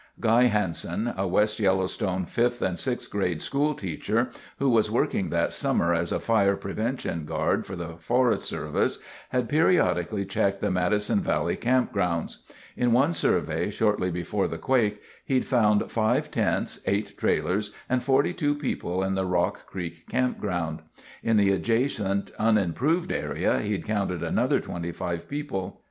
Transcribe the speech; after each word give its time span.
Guy 0.19 0.45
Hanson, 0.45 1.13
a 1.15 1.27
West 1.27 1.59
Yellowstone 1.59 2.25
5th 2.25 2.59
and 2.63 2.75
6th 2.75 3.07
grade 3.11 3.39
school 3.39 3.75
teacher 3.75 4.31
who 4.57 4.67
was 4.71 4.89
working 4.89 5.29
that 5.29 5.53
summer 5.53 5.93
as 5.93 6.11
a 6.11 6.19
Fire 6.19 6.55
Prevention 6.57 7.23
Guard 7.23 7.67
for 7.67 7.75
the 7.75 7.97
Forest 7.97 8.45
Service, 8.45 8.97
had 9.29 9.47
periodically 9.47 10.25
checked 10.25 10.59
the 10.59 10.71
Madison 10.71 11.19
Valley 11.19 11.55
campgrounds. 11.55 12.37
In 12.75 12.93
one 12.93 13.13
survey, 13.13 13.69
shortly 13.69 14.09
before 14.09 14.47
the 14.47 14.57
quake, 14.57 15.03
he'd 15.23 15.45
found 15.45 15.91
five 15.91 16.31
tents, 16.31 16.79
eight 16.87 17.15
trailers, 17.15 17.71
and 17.87 18.03
42 18.03 18.55
people 18.55 19.03
in 19.03 19.13
the 19.13 19.27
Rock 19.27 19.67
Creek 19.67 20.09
Campground. 20.09 20.79
In 21.21 21.37
the 21.37 21.51
adjacent, 21.51 22.31
unimproved 22.39 23.11
area, 23.11 23.59
he'd 23.59 23.85
counted 23.85 24.23
another 24.23 24.59
25 24.59 25.29
people. 25.29 25.79